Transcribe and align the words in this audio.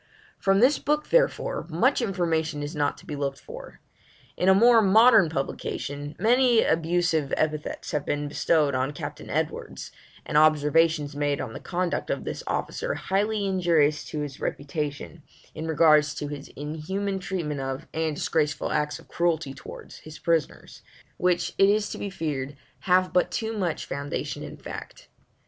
From 0.39 0.61
this 0.61 0.79
book, 0.79 1.09
therefore, 1.11 1.67
much 1.69 2.01
information 2.01 2.63
is 2.63 2.75
not 2.75 2.97
to 2.97 3.05
be 3.05 3.15
looked 3.15 3.39
for. 3.39 3.81
In 4.35 4.49
a 4.49 4.53
more 4.55 4.81
modern 4.81 5.29
publication, 5.29 6.15
many 6.17 6.63
abusive 6.63 7.31
epithets 7.37 7.91
have 7.91 8.03
been 8.03 8.27
bestowed 8.27 8.73
on 8.73 8.93
Captain 8.93 9.29
Edwards, 9.29 9.91
and 10.25 10.39
observations 10.39 11.15
made 11.15 11.39
on 11.39 11.53
the 11.53 11.59
conduct 11.59 12.09
of 12.09 12.23
this 12.23 12.41
officer 12.47 12.95
highly 12.95 13.45
injurious 13.45 14.03
to 14.05 14.21
his 14.21 14.39
reputation, 14.41 15.21
in 15.53 15.67
regard 15.67 16.03
to 16.03 16.27
his 16.29 16.47
inhuman 16.55 17.19
treatment 17.19 17.61
of, 17.61 17.85
and 17.93 18.15
disgraceful 18.15 18.71
acts 18.71 18.97
of 18.97 19.07
cruelty 19.07 19.53
towards, 19.53 19.99
his 19.99 20.17
prisoners, 20.17 20.81
which 21.17 21.53
it 21.59 21.69
is 21.69 21.89
to 21.89 21.99
be 21.99 22.09
feared 22.09 22.57
have 22.79 23.13
but 23.13 23.29
too 23.29 23.55
much 23.55 23.85
foundation 23.85 24.41
in 24.41 24.57
fact. 24.57 25.09